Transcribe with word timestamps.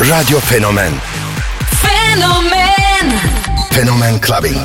Radyo 0.00 0.40
Fenomen 0.40 0.98
Fenomen 1.82 3.20
Fenomen 3.70 4.18
Clubbing 4.18 4.56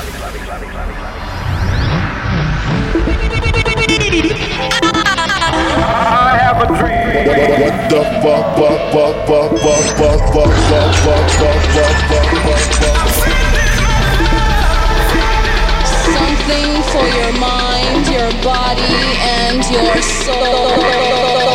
I 5.78 6.40
have 6.40 6.62
a 6.62 6.68
dream. 6.68 7.28
What 7.60 7.76
the 7.92 8.02
fuck, 8.24 8.56
fuck, 8.56 8.80
fuck, 8.96 9.28
fuck, 9.28 9.52
fuck, 9.60 9.84
fuck, 10.00 10.24
fuck, 10.32 10.56
fuck, 10.56 10.96
fuck, 11.04 11.28
fuck, 11.36 11.60
fuck, 11.76 11.96
fuck, 12.08 12.32
fuck, 12.46 12.62
fuck. 12.80 13.02
Something 16.08 16.72
for 16.96 17.06
your 17.20 17.34
mind, 17.38 18.08
your 18.08 18.32
body, 18.42 18.96
and 19.20 19.60
your 19.70 20.00
soul. 20.02 21.55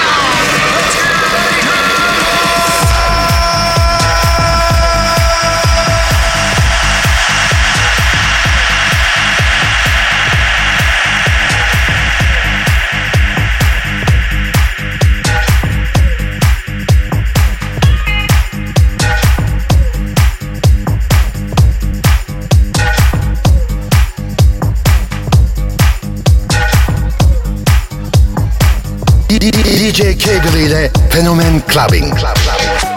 Ile 30.61 30.91
Clubbing. 31.67 32.15
Club, 32.15 32.35
club. 32.35 32.90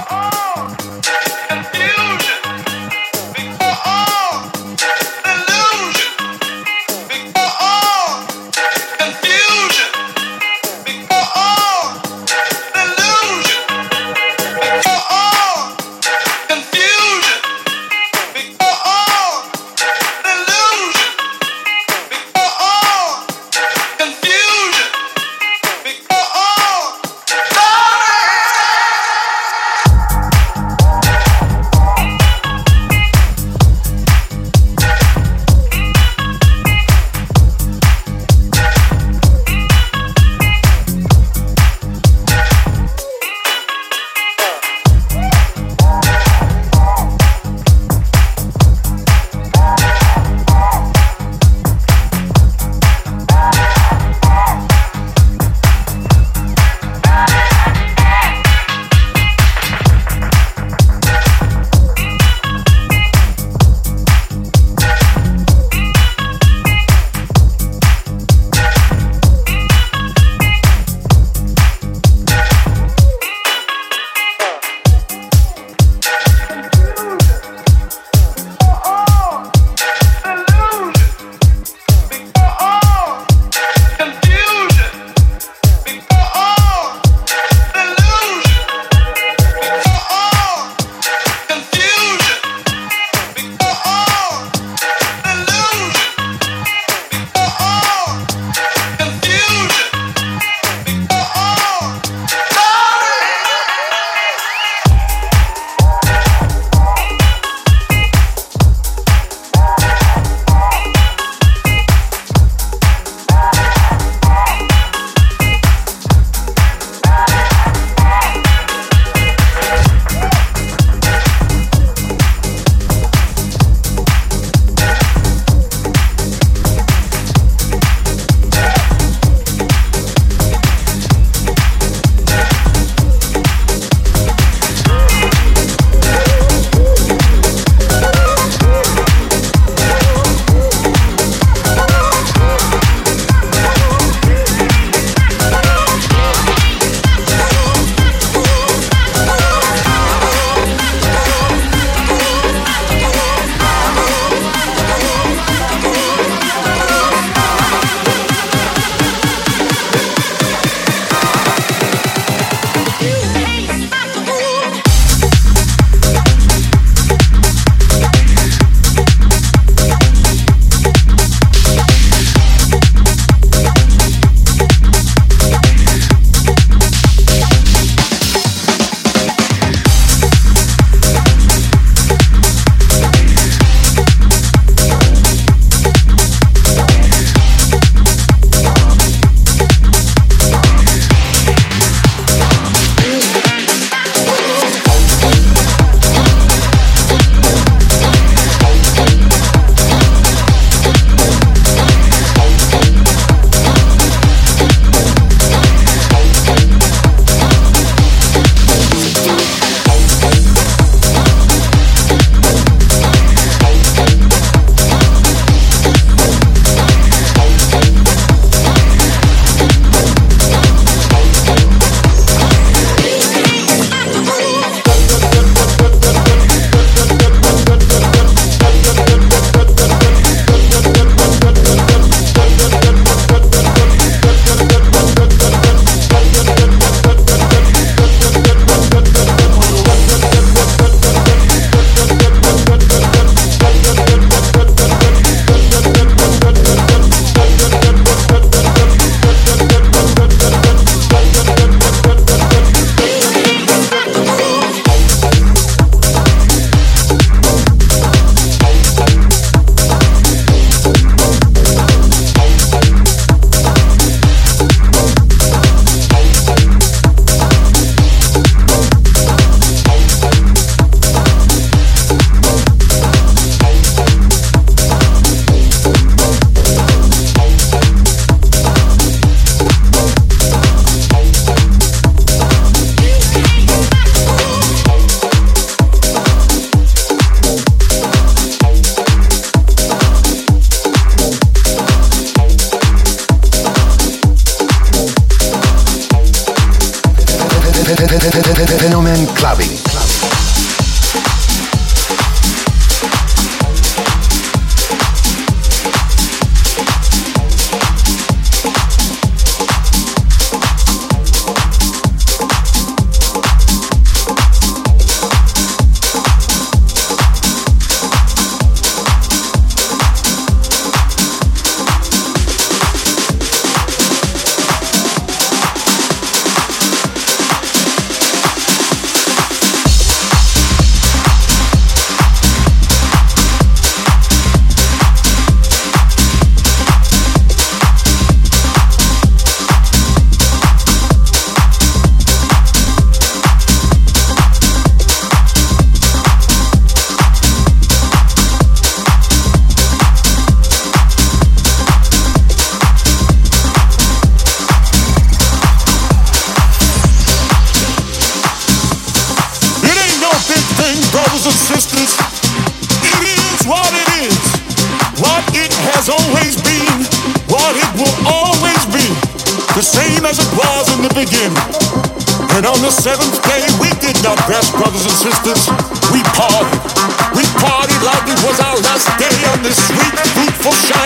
this 379.64 379.86
sweet, 379.86 380.18
fruitful 380.34 380.72
shine. 380.72 381.03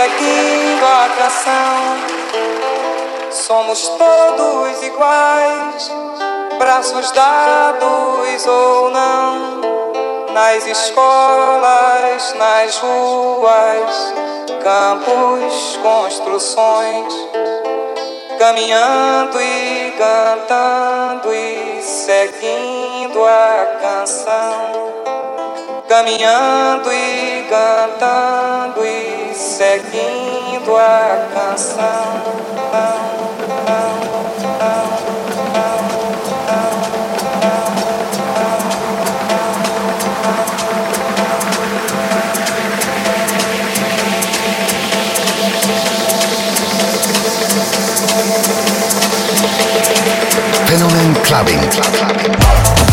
seguindo 0.00 0.82
a 0.82 1.08
canção. 1.18 1.80
Somos 3.30 3.86
todos 3.88 4.82
iguais, 4.82 5.92
braços 6.58 7.10
dados 7.10 8.46
ou 8.46 8.90
não, 8.90 9.60
nas 10.32 10.66
escolas, 10.66 12.34
nas 12.38 12.78
ruas, 12.78 14.14
campos, 14.64 15.78
construções, 15.82 17.14
caminhando 18.38 19.38
e 19.38 19.92
cantando 19.98 21.34
e 21.34 21.82
seguindo 21.82 23.22
a 23.22 23.78
canção, 23.82 24.94
caminhando 25.86 26.90
e 26.90 27.46
cantando 27.50 28.86
e 28.86 29.19
seguindo 29.60 30.74
a 30.74 31.28
canção. 31.34 31.90
Phenomen 50.66 51.12
Clubbing. 51.22 51.60
Club, 51.60 51.92
clubbing. 51.96 52.89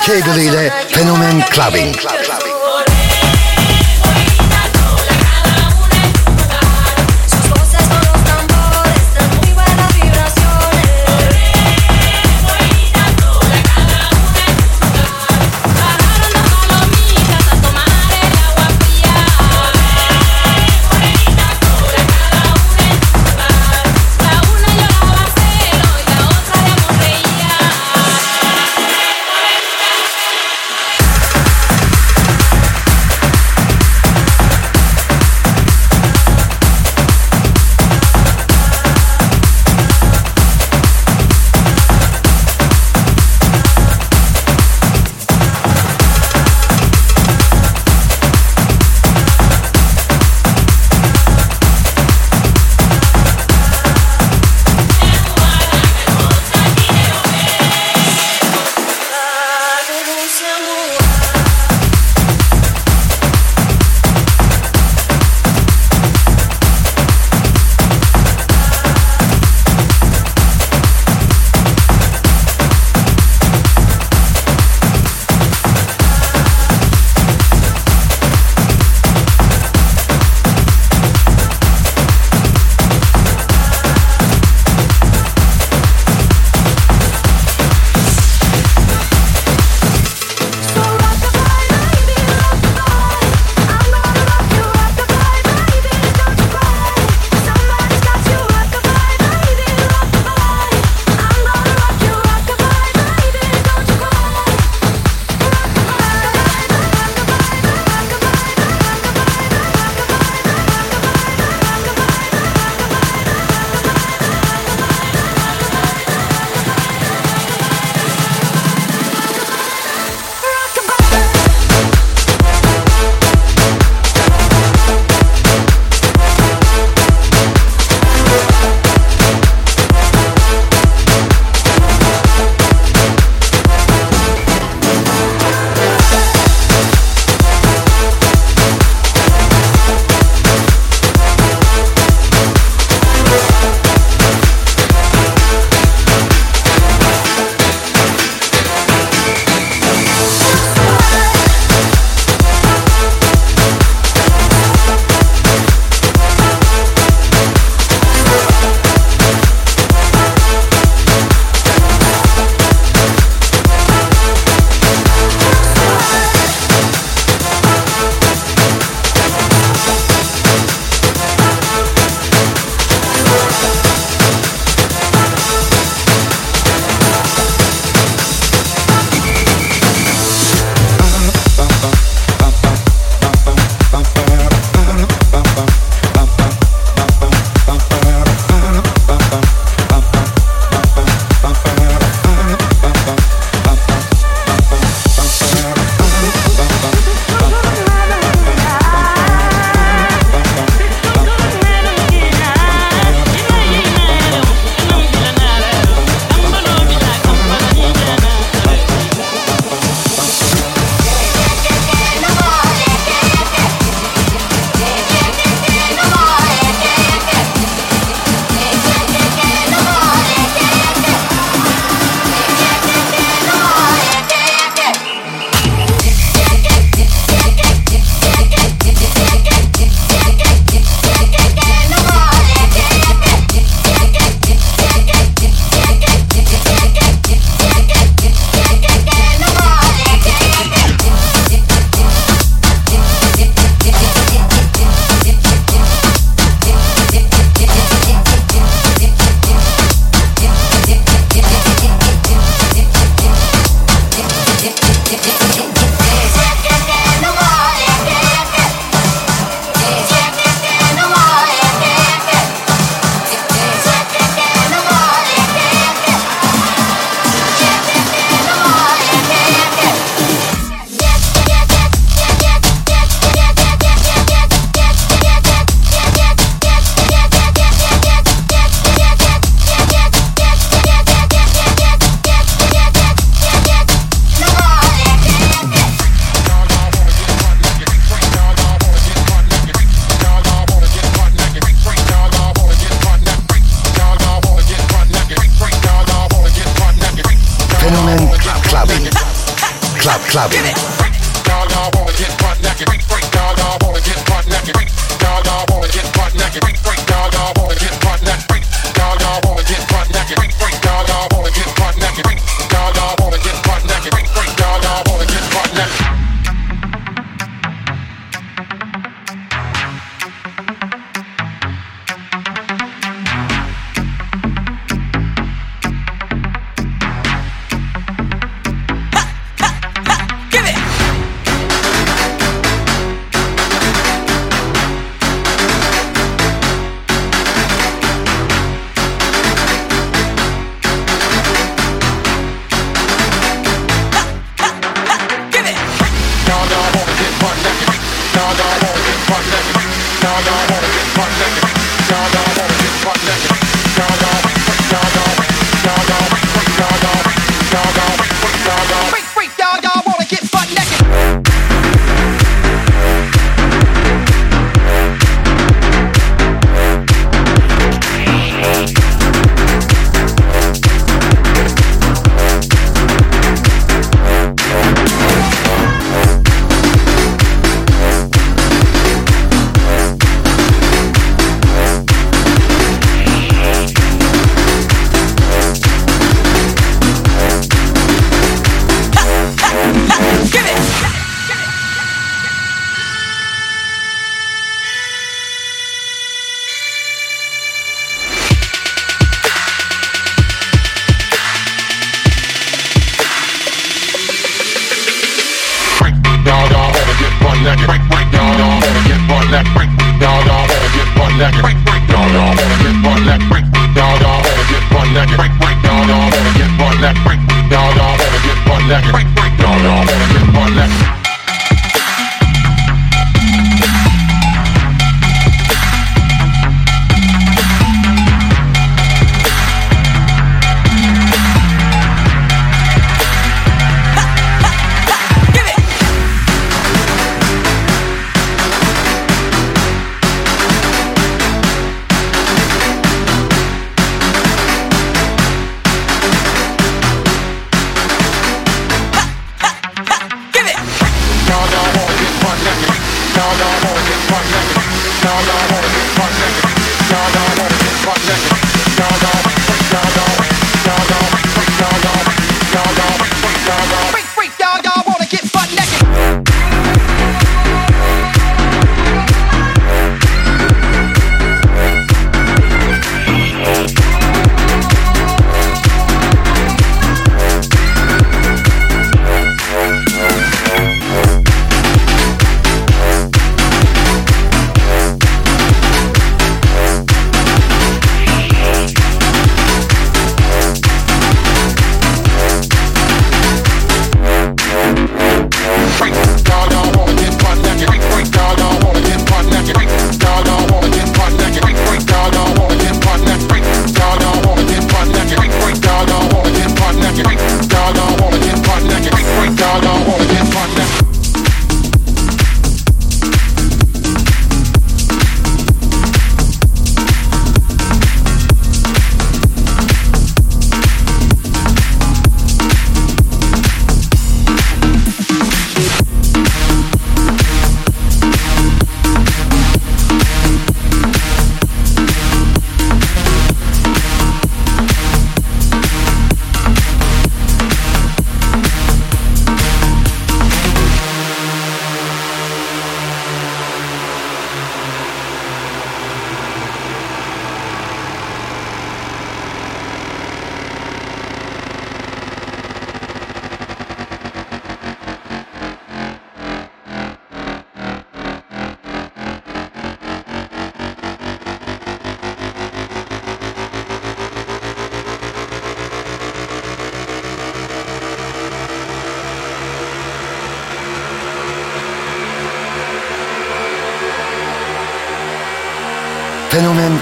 Kegel 0.00 0.36
ile 0.36 0.72
Fenomen 0.88 1.44
Clubbing. 1.50 1.96
Clubbing. 1.96 2.47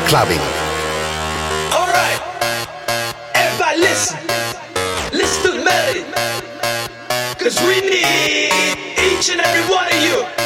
Clubbing. 0.08 0.38
Alright, 1.72 2.20
everybody 3.34 3.80
listen. 3.80 4.18
Listen 5.12 5.64
to. 5.64 6.26
Cause 7.38 7.60
we 7.62 7.80
need 7.80 8.52
each 8.98 9.30
and 9.30 9.40
every 9.40 9.64
one 9.74 9.86
of 9.86 10.02
you 10.02 10.45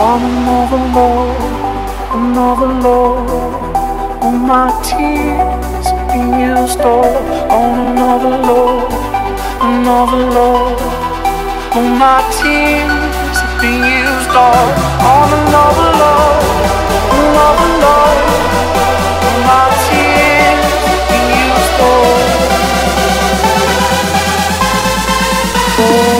on 0.00 0.22
an 0.22 0.48
overload, 0.58 1.36
an 2.14 2.36
overload. 2.36 3.30
All 4.22 4.32
my 4.32 4.68
tears 4.82 5.86
you 6.14 6.68
stole 6.68 7.16
on 7.50 7.72
another 7.86 8.36
love, 8.50 8.92
another 9.60 10.22
love, 10.36 10.80
All 11.76 11.88
my 12.02 12.20
tears 12.38 13.38
you 13.62 14.06
stole 14.26 14.70
on 15.12 15.28
an 15.38 15.54
overload, 15.64 16.42
another 17.16 17.70
love, 17.84 18.20
All 19.26 19.40
my 19.46 19.64
tears. 19.88 20.24
Oh. 25.76 26.13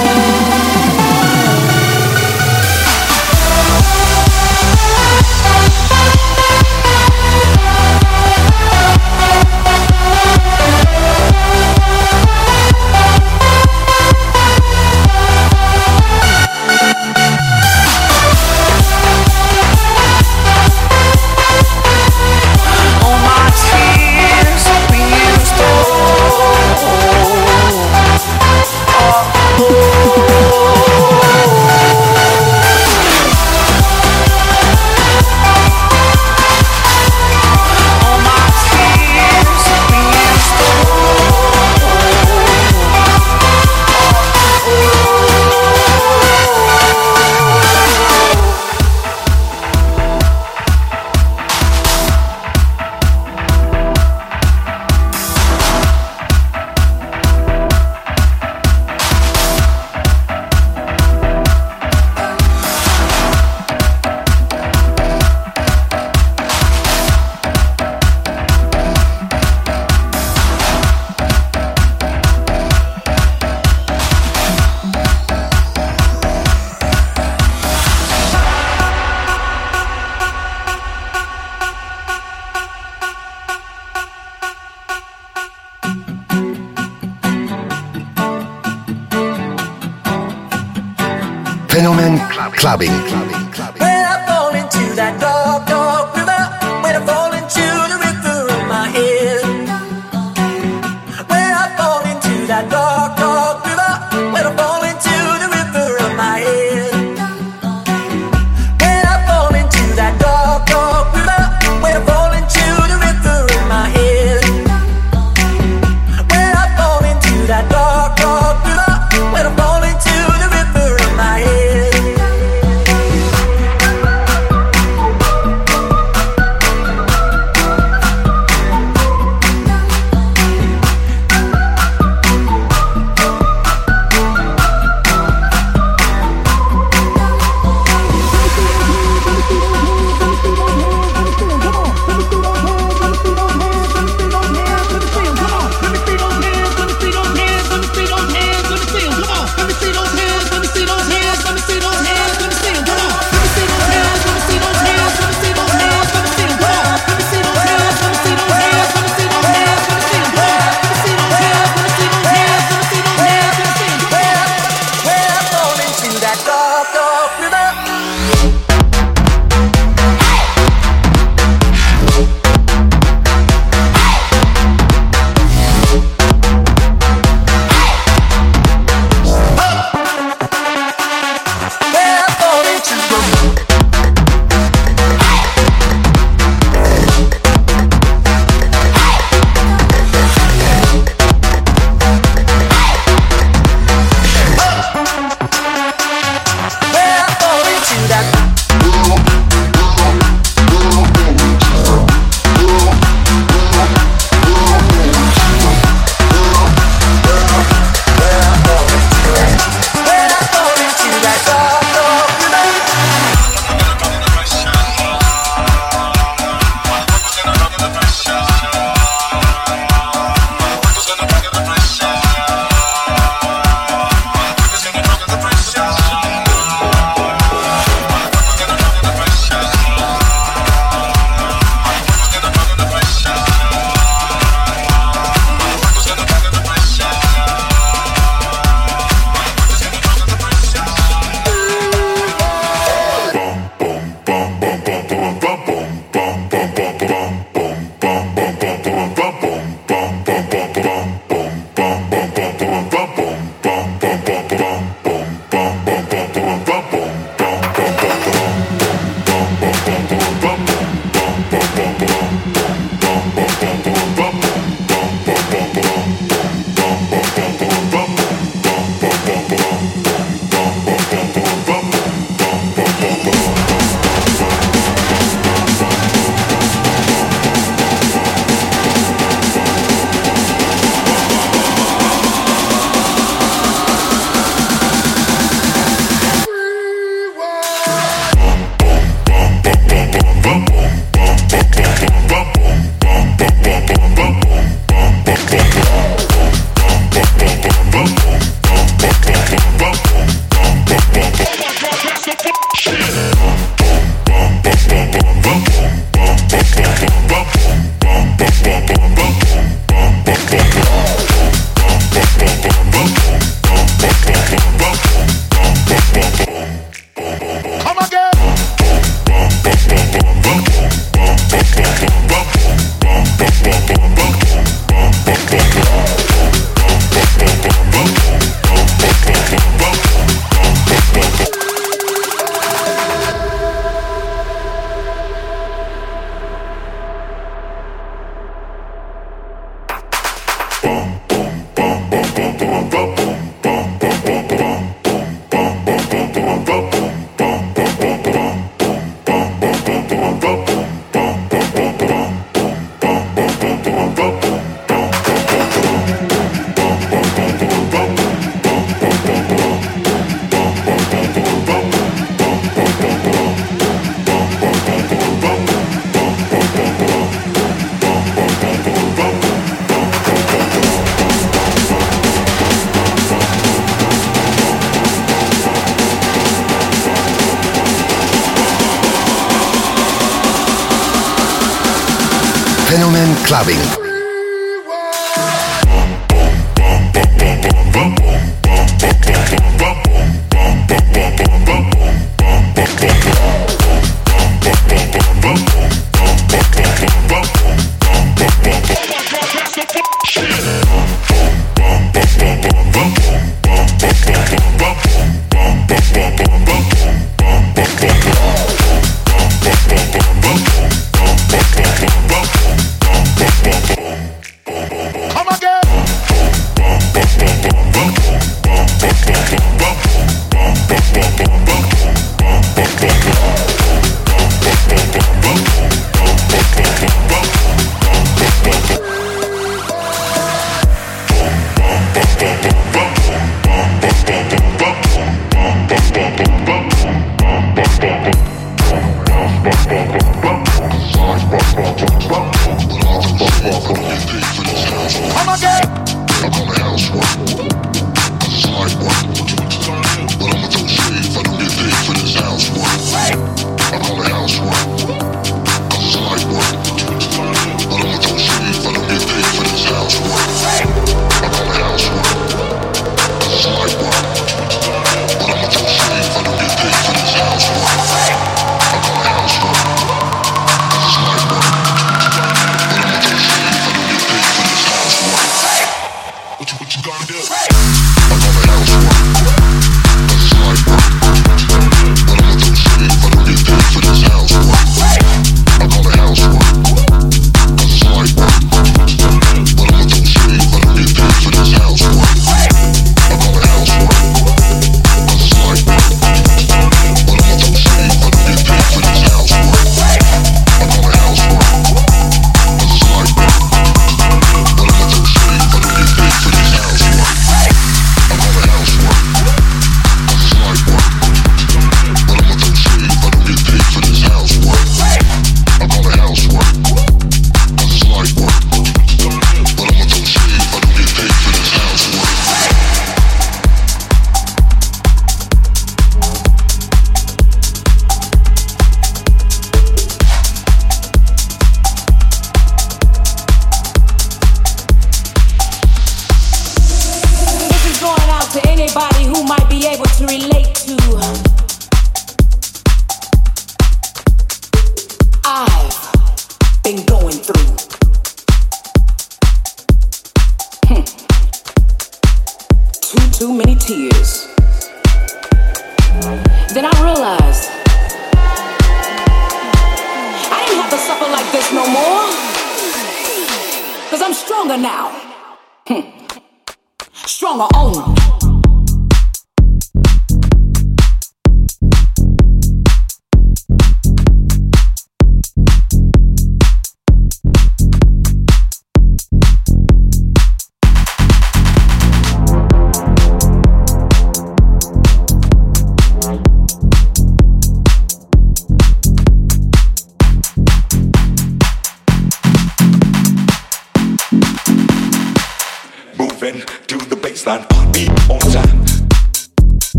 clubbing. 92.77 93.24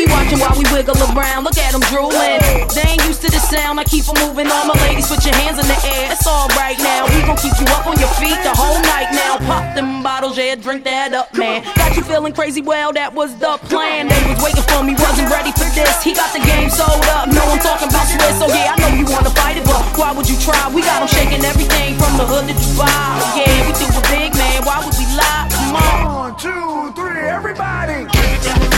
Be 0.00 0.10
watching 0.12 0.38
while 0.40 0.56
we 0.56 0.64
wiggle 0.72 0.96
around. 1.12 1.44
Look 1.44 1.58
at 1.58 1.72
them 1.72 1.84
drooling. 1.92 2.40
They 2.72 2.86
ain't 2.88 3.04
used 3.04 3.20
to 3.22 3.30
the 3.30 3.40
sound. 3.40 3.80
I 3.80 3.84
keep 3.84 4.00
keep 4.00 4.08
'em 4.08 4.16
moving. 4.24 4.48
All 4.48 4.64
my 4.64 4.76
ladies, 4.86 5.08
put 5.08 5.24
your 5.24 5.34
hands 5.34 5.58
in 5.60 5.66
the 5.68 5.78
air. 5.84 6.12
It's 6.12 6.26
all 6.26 6.48
right 6.56 6.78
now. 6.78 7.06
We 7.12 7.20
gon' 7.22 7.36
keep 7.36 7.52
you 7.60 7.66
up 7.76 7.86
on 7.86 7.98
your 7.98 8.08
feet 8.20 8.38
the 8.42 8.54
whole 8.56 8.80
night 8.80 9.12
now. 9.12 9.36
Pop 9.46 9.74
them 9.74 10.02
bottles, 10.02 10.38
yeah, 10.38 10.54
drink 10.54 10.84
that 10.84 11.12
up, 11.12 11.34
man. 11.36 11.62
Got 11.76 11.96
you 11.96 12.02
feeling 12.02 12.32
crazy? 12.32 12.62
Well, 12.62 12.92
that 12.92 13.12
was 13.12 13.34
the 13.36 13.58
plan. 13.68 14.08
They 14.08 14.22
was 14.28 14.40
waiting 14.42 14.64
for 14.70 14.82
me, 14.82 14.94
wasn't 14.94 15.28
ready 15.30 15.52
for 15.52 15.68
this. 15.76 16.02
He 16.02 16.12
got 16.14 16.32
the 16.32 16.40
game 16.40 16.70
sold 16.70 17.04
up. 17.16 17.28
No 17.28 17.42
I'm 17.52 17.58
talking 17.58 17.88
about 17.88 18.06
Swiss. 18.06 18.38
So 18.38 18.46
yeah, 18.48 18.74
I 18.74 18.76
know 18.80 18.92
you 18.96 19.04
wanna 19.04 19.30
fight 19.30 19.56
it, 19.56 19.64
but 19.64 19.82
why 19.98 20.12
would 20.12 20.28
you 20.28 20.38
try? 20.38 20.68
We 20.72 20.80
got 20.82 21.02
'em 21.02 21.08
shaking 21.08 21.44
everything 21.44 21.98
from 21.98 22.16
the 22.16 22.24
hood 22.24 22.48
to 22.48 22.54
Dubai. 22.54 23.36
Yeah, 23.36 23.66
we 23.66 23.72
do 23.76 23.86
it 23.98 24.06
big, 24.08 24.34
man. 24.36 24.64
Why 24.64 24.78
would 24.84 24.96
we 24.96 25.06
lie? 25.20 25.46
Come 25.50 25.76
on. 25.76 26.14
One, 26.14 26.34
two, 26.36 26.92
three, 26.96 27.28
everybody. 27.28 28.69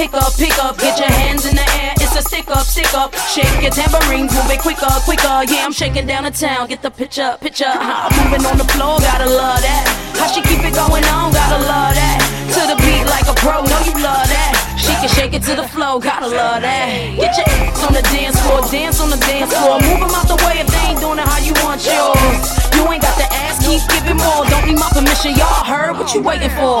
Pick 0.00 0.14
up, 0.14 0.32
pick 0.40 0.56
up, 0.64 0.78
get 0.78 0.96
your 0.98 1.12
hands 1.12 1.44
in 1.44 1.54
the 1.54 1.66
air. 1.76 1.92
It's 2.00 2.16
a 2.16 2.22
stick 2.22 2.48
up, 2.48 2.64
stick 2.64 2.88
up. 2.94 3.12
Shake 3.28 3.60
your 3.60 3.70
tambourines, 3.70 4.32
move 4.32 4.48
it 4.48 4.60
quicker, 4.60 4.88
quicker. 5.04 5.44
Yeah, 5.44 5.68
I'm 5.68 5.76
shaking 5.76 6.06
down 6.06 6.24
the 6.24 6.32
town. 6.32 6.68
Get 6.68 6.80
the 6.80 6.90
picture, 6.90 7.36
picture. 7.40 7.68
Huh? 7.68 8.08
Moving 8.16 8.46
on 8.48 8.56
the 8.56 8.64
floor, 8.72 8.96
gotta 9.00 9.28
love 9.28 9.60
that. 9.60 9.84
How 10.16 10.32
she 10.32 10.40
keep 10.40 10.64
it 10.64 10.72
going 10.72 11.04
on, 11.12 11.36
gotta 11.36 11.60
love 11.68 11.92
that. 11.92 12.18
To 12.56 12.60
the 12.64 12.76
beat 12.80 13.04
like 13.12 13.28
a 13.28 13.36
pro, 13.44 13.60
know 13.60 13.80
you 13.84 13.92
love 14.00 14.24
that. 14.24 14.56
She 14.80 14.96
can 14.96 15.10
shake 15.12 15.36
it 15.36 15.44
to 15.44 15.54
the 15.54 15.68
flow, 15.68 16.00
gotta 16.00 16.32
love 16.32 16.64
that. 16.64 16.88
Get 17.20 17.36
your 17.36 17.48
ass 17.60 17.84
on 17.84 17.92
the 17.92 18.04
dance 18.08 18.40
floor, 18.40 18.64
dance 18.72 19.00
on 19.04 19.10
the 19.12 19.20
dance 19.28 19.52
floor. 19.52 19.84
Move 19.84 20.00
them 20.00 20.16
out 20.16 20.24
the 20.24 20.40
way 20.48 20.64
if 20.64 20.68
they 20.72 20.96
ain't 20.96 21.00
doing 21.04 21.20
it 21.20 21.28
how 21.28 21.44
you 21.44 21.52
want 21.60 21.84
yours. 21.84 22.48
You 22.72 22.88
ain't 22.88 23.04
got 23.04 23.20
the 23.20 23.28
ass, 23.28 23.60
keep 23.60 23.84
giving 23.92 24.16
more. 24.16 24.48
Don't 24.48 24.64
need 24.64 24.80
my 24.80 24.88
permission, 24.96 25.36
y'all 25.36 25.60
heard 25.68 25.92
what 26.00 26.08
you 26.16 26.24
waiting 26.24 26.52
for. 26.56 26.80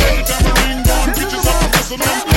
Gentlemen 1.91 2.30